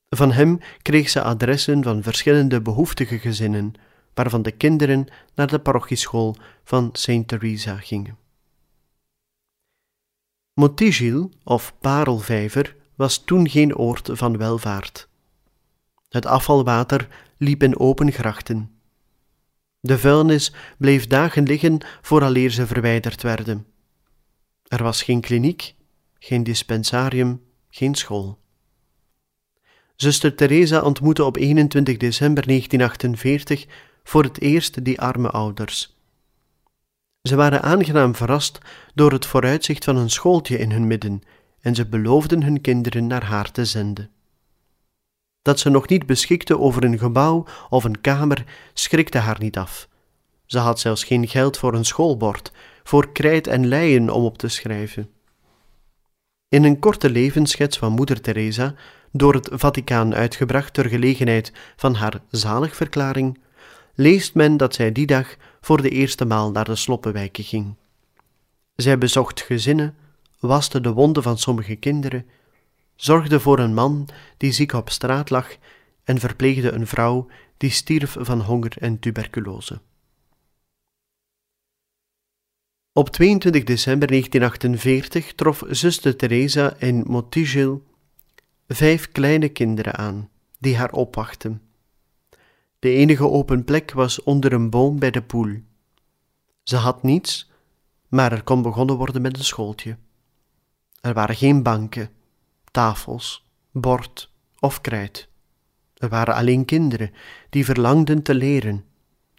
[0.10, 3.74] Van hem kreeg ze adressen van verschillende behoeftige gezinnen,
[4.14, 8.26] waarvan de kinderen naar de parochieschool van Saint Teresa gingen.
[10.58, 15.10] Motigil, of Parelvijver, was toen geen oord van welvaart.
[16.10, 18.72] Het afvalwater liep in open grachten.
[19.80, 23.66] De vuilnis bleef dagen liggen vooraleer ze verwijderd werden.
[24.68, 25.76] Er was geen kliniek,
[26.20, 28.40] geen dispensarium, geen school.
[29.96, 33.66] Zuster Teresa ontmoette op 21 december 1948
[34.04, 35.97] voor het eerst die arme ouders.
[37.28, 38.60] Ze waren aangenaam verrast
[38.94, 41.22] door het vooruitzicht van een schooltje in hun midden
[41.62, 44.10] en ze beloofden hun kinderen naar haar te zenden.
[45.42, 49.88] Dat ze nog niet beschikte over een gebouw of een kamer schrikte haar niet af.
[50.46, 52.52] Ze had zelfs geen geld voor een schoolbord,
[52.84, 55.10] voor krijt en leien om op te schrijven.
[56.50, 58.74] In een korte levensschets van moeder Teresa,
[59.12, 63.40] door het Vaticaan uitgebracht ter gelegenheid van haar zaligverklaring,
[63.96, 65.36] leest men dat zij die dag
[65.68, 67.76] voor de eerste maal naar de sloppenwijken ging.
[68.76, 69.96] Zij bezocht gezinnen,
[70.40, 72.26] waste de wonden van sommige kinderen,
[72.96, 75.56] zorgde voor een man die ziek op straat lag
[76.04, 77.28] en verpleegde een vrouw
[77.58, 79.82] die stierf van honger en tuberculose.
[82.94, 87.84] Op 22 december 1948 trof zuster Teresa in Motigil
[88.68, 91.67] vijf kleine kinderen aan, die haar opwachten.
[92.80, 95.62] De enige open plek was onder een boom bij de poel.
[96.64, 97.52] Ze had niets,
[98.08, 99.98] maar er kon begonnen worden met een schooltje.
[101.02, 102.10] Er waren geen banken,
[102.72, 105.30] tafels, bord of krijt.
[105.94, 107.12] Er waren alleen kinderen
[107.50, 108.86] die verlangden te leren,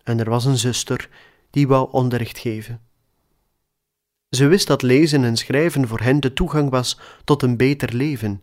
[0.02, 1.08] en er was een zuster
[1.50, 2.80] die wou onderricht geven.
[4.30, 8.42] Ze wist dat lezen en schrijven voor hen de toegang was tot een beter leven.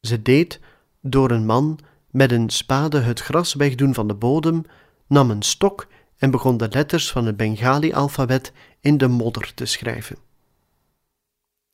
[0.00, 0.60] Ze deed
[1.00, 1.78] door een man
[2.12, 4.64] met een spade het gras wegdoen van de bodem,
[5.06, 5.86] nam een stok
[6.18, 10.16] en begon de letters van het Bengali-alfabet in de modder te schrijven.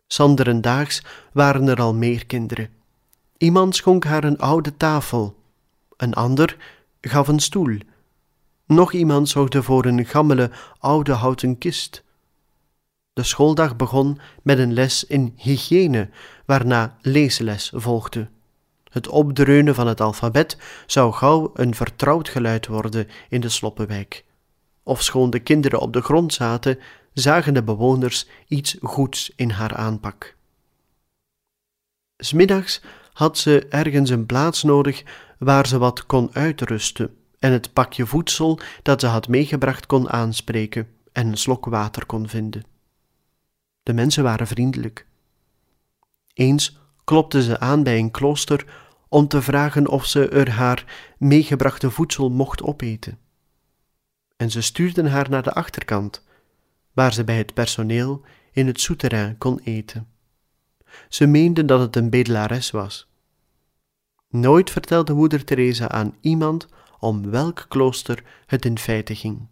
[0.07, 2.69] Sanderendaags waren er al meer kinderen.
[3.37, 5.37] Iemand schonk haar een oude tafel,
[5.97, 6.57] een ander
[7.01, 7.79] gaf een stoel,
[8.67, 12.05] nog iemand zorgde voor een gammele oude houten kist.
[13.13, 16.09] De schooldag begon met een les in hygiëne,
[16.45, 18.29] waarna leesles volgde.
[18.89, 24.25] Het opdreunen van het alfabet zou gauw een vertrouwd geluid worden in de sloppenwijk.
[24.83, 26.79] Ofschoon de kinderen op de grond zaten,
[27.13, 30.37] zagen de bewoners iets goeds in haar aanpak.
[32.17, 32.81] Smiddags
[33.13, 35.05] had ze ergens een plaats nodig
[35.39, 40.89] waar ze wat kon uitrusten en het pakje voedsel dat ze had meegebracht kon aanspreken
[41.13, 42.65] en een slok water kon vinden.
[43.83, 45.07] De mensen waren vriendelijk.
[46.35, 46.79] Eens
[47.09, 48.67] klopte ze aan bij een klooster
[49.09, 53.19] om te vragen of ze er haar meegebrachte voedsel mocht opeten.
[54.37, 56.25] En ze stuurden haar naar de achterkant,
[56.93, 60.09] waar ze bij het personeel in het souterrain kon eten.
[61.09, 63.09] Ze meenden dat het een bedelares was.
[64.29, 69.47] Nooit vertelde moeder Teresa aan iemand om welk klooster het in feite ging.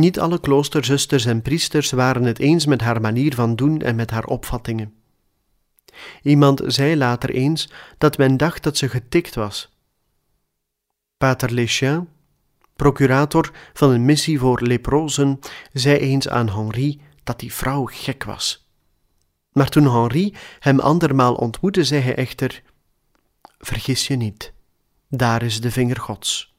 [0.00, 4.10] Niet alle kloosterzusters en priesters waren het eens met haar manier van doen en met
[4.10, 4.94] haar opvattingen.
[6.22, 9.76] Iemand zei later eens dat men dacht dat ze getikt was.
[11.16, 12.08] Pater Lechain,
[12.76, 15.38] procurator van een missie voor leprozen,
[15.72, 18.70] zei eens aan Henri dat die vrouw gek was.
[19.52, 22.62] Maar toen Henri hem andermaal ontmoette, zei hij echter:
[23.58, 24.52] Vergis je niet,
[25.08, 26.49] daar is de vinger Gods.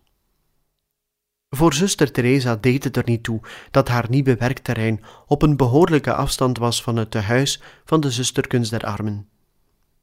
[1.55, 3.41] Voor zuster Teresa deed het er niet toe
[3.71, 8.69] dat haar nieuwe werkterrein op een behoorlijke afstand was van het tehuis van de zusterkens
[8.69, 9.29] der armen.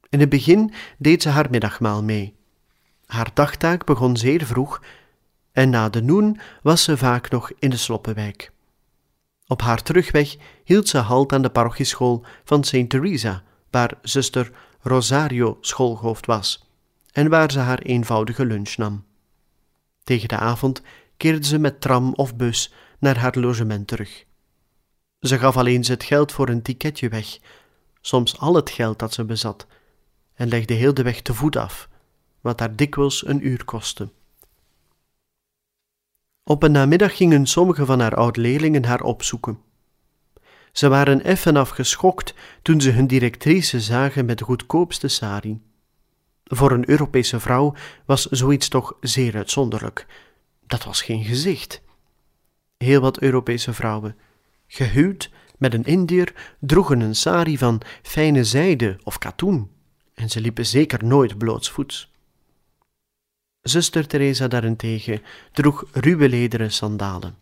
[0.09, 2.35] In het begin deed ze haar middagmaal mee.
[3.05, 4.83] Haar dagtaak begon zeer vroeg
[5.51, 8.51] en na de noen was ze vaak nog in de Sloppenwijk.
[9.47, 12.89] Op haar terugweg hield ze halt aan de parochieschool van St.
[12.89, 16.69] Theresa, waar zuster Rosario schoolhoofd was
[17.11, 19.05] en waar ze haar eenvoudige lunch nam.
[20.03, 20.81] Tegen de avond
[21.19, 24.25] keerde ze met tram of bus naar haar logement terug.
[25.19, 27.37] Ze gaf alleen het geld voor een ticketje weg,
[28.01, 29.67] soms al het geld dat ze bezat,
[30.33, 31.89] en legde heel de weg te voet af,
[32.41, 34.09] wat haar dikwijls een uur kostte.
[36.43, 39.59] Op een namiddag gingen sommige van haar oud-leerlingen haar opzoeken.
[40.71, 45.61] Ze waren effen afgeschokt toen ze hun directrice zagen met de goedkoopste sari.
[46.43, 47.73] Voor een Europese vrouw
[48.05, 50.07] was zoiets toch zeer uitzonderlijk.
[50.69, 51.81] Dat was geen gezicht.
[52.77, 54.15] Heel wat Europese vrouwen,
[54.67, 59.71] gehuwd met een Indiër, droegen een sari van fijne zijde of katoen,
[60.13, 62.11] en ze liepen zeker nooit blootsvoets.
[63.61, 67.37] Zuster Teresa daarentegen droeg ruwe lederen sandalen,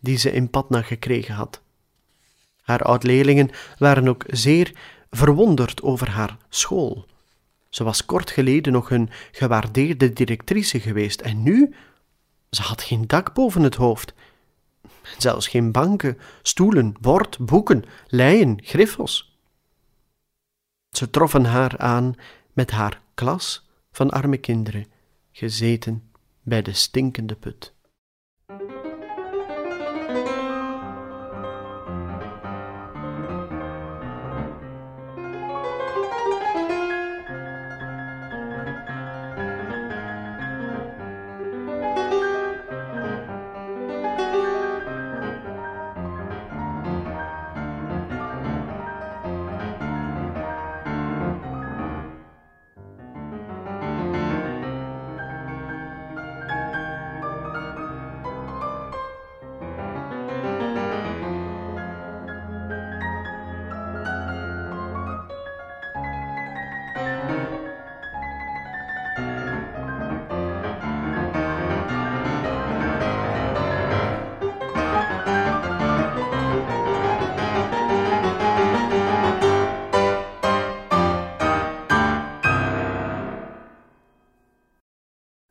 [0.00, 1.62] die ze in Patna gekregen had.
[2.60, 4.72] Haar oud-leerlingen waren ook zeer
[5.10, 7.06] verwonderd over haar school.
[7.68, 11.74] Ze was kort geleden nog hun gewaardeerde directrice geweest en nu?
[12.50, 14.14] Ze had geen dak boven het hoofd.
[15.18, 19.38] Zelfs geen banken, stoelen, bord, boeken, leien, griffels.
[20.90, 22.14] Ze troffen haar aan
[22.52, 24.86] met haar klas van arme kinderen
[25.32, 26.10] gezeten
[26.42, 27.74] bij de stinkende put.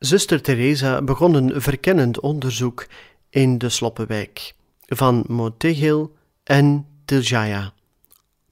[0.08, 2.86] Zuster Teresa begon een verkennend onderzoek
[3.30, 4.54] in de Sloppenwijk
[4.86, 7.72] van Motegil en Tiljaya,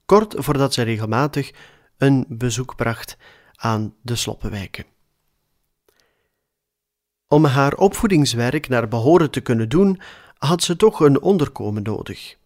[0.06, 1.52] kort voordat ze regelmatig
[1.96, 3.16] een bezoek bracht
[3.54, 4.84] aan de Sloppenwijken.
[7.28, 10.00] Om haar opvoedingswerk naar behoren te kunnen doen,
[10.38, 12.36] had ze toch een onderkomen nodig.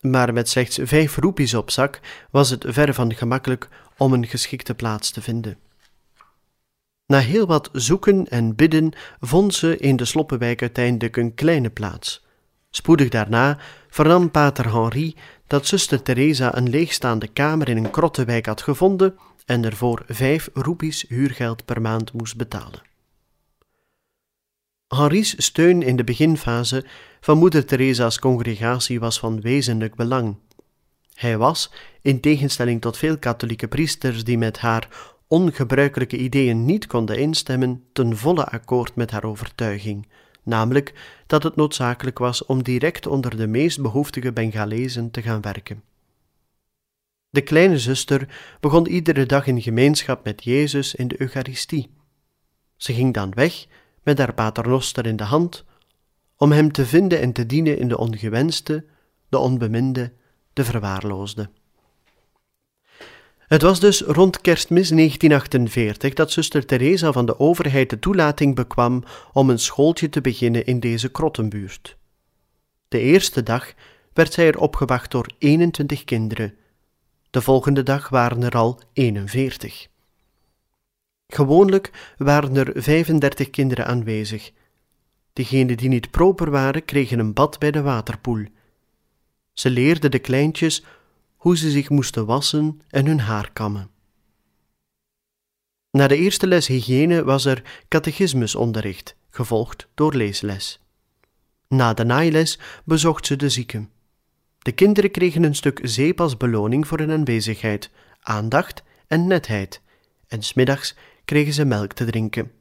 [0.00, 4.74] Maar met slechts vijf roepies op zak was het ver van gemakkelijk om een geschikte
[4.74, 5.58] plaats te vinden.
[7.10, 12.26] Na heel wat zoeken en bidden vond ze in de Sloppenwijk uiteindelijk een kleine plaats.
[12.70, 13.58] Spoedig daarna
[13.88, 19.64] vernam pater Henri dat zuster Teresa een leegstaande kamer in een krottenwijk had gevonden en
[19.64, 22.82] ervoor vijf roepies huurgeld per maand moest betalen.
[24.88, 26.84] Henri's steun in de beginfase
[27.20, 30.36] van moeder Teresa's congregatie was van wezenlijk belang.
[31.14, 34.88] Hij was, in tegenstelling tot veel katholieke priesters die met haar
[35.30, 40.08] ongebruikelijke ideeën niet konden instemmen, ten volle akkoord met haar overtuiging,
[40.42, 40.94] namelijk
[41.26, 45.82] dat het noodzakelijk was om direct onder de meest behoeftige Bengalezen te gaan werken.
[47.30, 48.28] De kleine zuster
[48.60, 51.90] begon iedere dag in gemeenschap met Jezus in de Eucharistie.
[52.76, 53.66] Ze ging dan weg
[54.02, 55.64] met haar paternoster in de hand,
[56.36, 58.84] om hem te vinden en te dienen in de ongewenste,
[59.28, 60.12] de onbeminde,
[60.52, 61.50] de verwaarloosde.
[63.50, 69.04] Het was dus rond kerstmis 1948 dat zuster Teresa van de overheid de toelating bekwam
[69.32, 71.96] om een schooltje te beginnen in deze krottenbuurt.
[72.88, 73.72] De eerste dag
[74.12, 76.54] werd zij er opgewacht door 21 kinderen.
[77.30, 79.88] De volgende dag waren er al 41.
[81.26, 84.50] Gewoonlijk waren er 35 kinderen aanwezig.
[85.32, 88.44] Degenen die niet proper waren, kregen een bad bij de waterpoel.
[89.52, 90.84] Ze leerden de kleintjes
[91.40, 93.90] hoe ze zich moesten wassen en hun haar kammen.
[95.90, 100.80] Na de eerste les hygiëne was er catechismusonderricht, gevolgd door leesles.
[101.68, 103.90] Na de naailes bezocht ze de zieken.
[104.58, 109.80] De kinderen kregen een stuk zeep als beloning voor hun aanwezigheid, aandacht en netheid,
[110.26, 112.52] en smiddags kregen ze melk te drinken.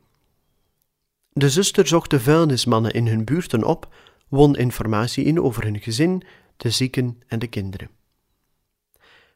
[1.32, 3.96] De zuster zocht de vuilnismannen in hun buurten op,
[4.28, 6.24] won informatie in over hun gezin,
[6.58, 7.99] de zieken en de kinderen.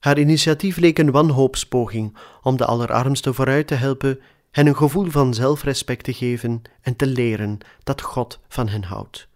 [0.04, 4.20] Haar initiatief leek een wanhoopspoging om de allerarmsten vooruit te helpen
[4.52, 9.28] hen een gevoel van zelfrespect te geven en te leren dat God van hen houdt.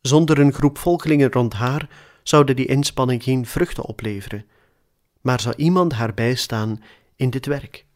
[0.00, 1.88] Zonder een groep volgelingen rond haar
[2.22, 4.46] zouden die inspanning geen vruchten opleveren,
[5.20, 6.82] maar zou iemand haar bijstaan
[7.16, 7.86] in dit werk.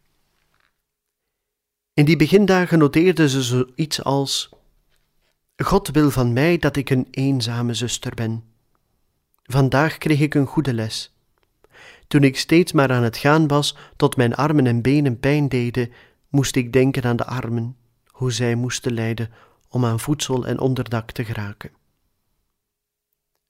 [1.94, 4.50] In die begindagen noteerde ze zoiets als:
[5.56, 8.44] God wil van mij dat ik een eenzame zuster ben.
[9.42, 11.11] Vandaag kreeg ik een goede les.
[12.12, 15.92] Toen ik steeds maar aan het gaan was tot mijn armen en benen pijn deden,
[16.28, 19.30] moest ik denken aan de armen, hoe zij moesten lijden
[19.68, 21.70] om aan voedsel en onderdak te geraken.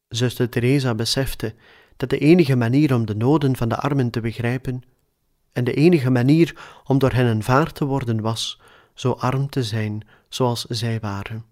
[0.08, 1.54] Zuster Teresa besefte
[1.96, 4.82] dat de enige manier om de noden van de armen te begrijpen
[5.52, 8.60] en de enige manier om door hen aanvaard te worden was
[8.94, 11.51] zo arm te zijn zoals zij waren.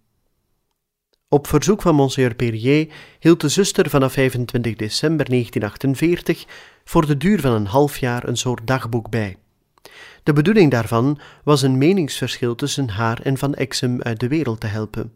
[1.33, 6.45] Op verzoek van Monsieur Perrier hield de zuster vanaf 25 december 1948
[6.85, 9.37] voor de duur van een half jaar een soort dagboek bij.
[10.23, 14.67] De bedoeling daarvan was een meningsverschil tussen haar en Van Exum uit de wereld te
[14.67, 15.13] helpen.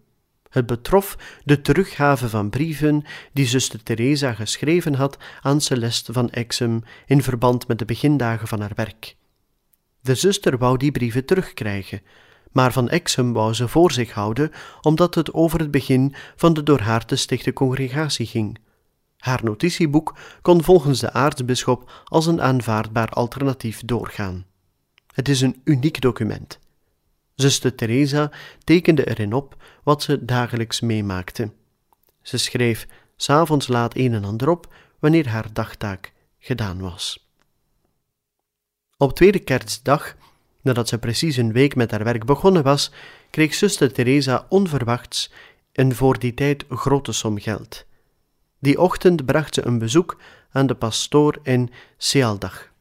[0.51, 6.83] Het betrof de teruggave van brieven die zuster Teresa geschreven had aan Celeste van Exum
[7.07, 9.17] in verband met de begindagen van haar werk.
[10.01, 12.01] De zuster wou die brieven terugkrijgen,
[12.55, 14.51] maar van Exum wou ze voor zich houden,
[14.81, 18.59] omdat het over het begin van de door haar te stichte congregatie ging.
[19.19, 24.47] Haar notitieboek kon volgens de aartsbisschop als een aanvaardbaar alternatief doorgaan.
[25.15, 26.59] Het is een uniek document.
[27.35, 28.31] Zuster Teresa
[28.65, 31.53] tekende erin op wat ze dagelijks meemaakte.
[32.23, 32.87] Ze schreef
[33.17, 37.29] s'avonds laat een en ander op wanneer haar dagtaak gedaan was.
[38.97, 40.17] Op tweede kerstdag,
[40.65, 42.91] nadat ze precies een week met haar werk begonnen was,
[43.31, 45.33] kreeg zuster Teresa onverwachts
[45.73, 47.87] een voor die tijd grote som geld.
[48.59, 52.73] Die ochtend bracht ze een bezoek aan de pastoor in Sealdag.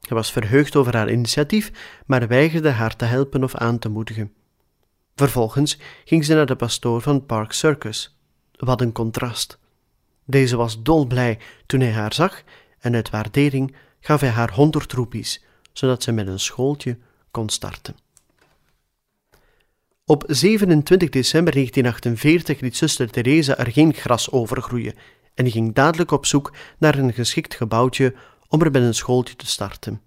[0.00, 1.70] Hij was verheugd over haar initiatief,
[2.06, 4.32] maar weigerde haar te helpen of aan te moedigen.
[5.14, 8.18] Vervolgens ging ze naar de pastoor van Park Circus.
[8.56, 9.58] Wat een contrast.
[10.24, 12.42] Deze was dolblij toen hij haar zag
[12.78, 15.44] en uit waardering gaf hij haar honderd roepies,
[15.74, 16.98] zodat ze met een schooltje
[17.30, 17.94] kon starten.
[20.06, 24.94] Op 27 december 1948 liet zuster Teresa er geen gras over groeien
[25.34, 28.14] en ging dadelijk op zoek naar een geschikt gebouwtje
[28.48, 30.00] om er met een schooltje te starten.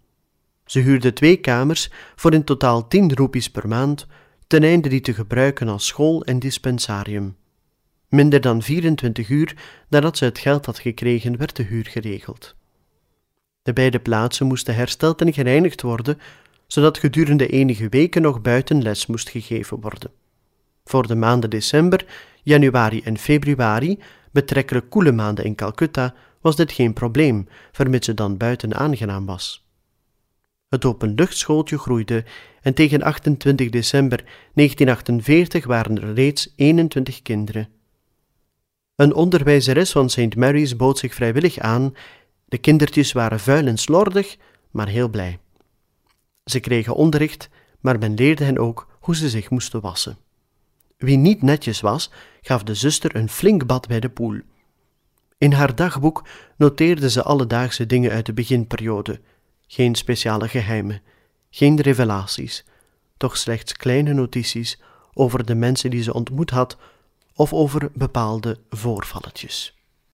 [0.66, 4.08] Ze huurde twee kamers voor in totaal tien roepies per maand,
[4.48, 7.38] ten einde die te gebruiken als school en dispensarium.
[8.10, 9.56] Minder dan 24 uur
[9.90, 12.56] nadat ze het geld had gekregen, werd de huur geregeld.
[13.68, 16.20] De beide plaatsen moesten hersteld en gereinigd worden,
[16.68, 20.12] zodat gedurende enige weken nog buiten les moest gegeven worden.
[20.86, 22.06] Voor de maanden december,
[22.44, 24.00] januari en februari,
[24.32, 29.68] betrekkelijk koele maanden in Calcutta, was dit geen probleem, vermits het dan buiten aangenaam was.
[30.70, 32.24] Het openluchtschooltje groeide
[32.62, 37.70] en tegen 28 december 1948 waren er reeds 21 kinderen.
[38.96, 40.36] Een onderwijzeres van St.
[40.36, 41.94] Mary's bood zich vrijwillig aan.
[42.48, 44.38] De kindertjes waren vuil en slordig,
[44.72, 45.40] maar heel blij.
[46.44, 50.18] Ze kregen onderricht, maar men leerde hen ook hoe ze zich moesten wassen.
[50.98, 54.40] Wie niet netjes was, gaf de zuster een flink bad bij de poel.
[55.38, 56.28] In haar dagboek
[56.58, 59.22] noteerde ze alledaagse dingen uit de beginperiode.
[59.68, 61.02] Geen speciale geheimen,
[61.50, 62.66] geen revelaties,
[63.18, 64.82] toch slechts kleine notities
[65.14, 66.78] over de mensen die ze ontmoet had
[67.34, 69.77] of over bepaalde voorvalletjes.